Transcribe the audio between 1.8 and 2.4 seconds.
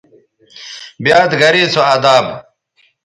اداب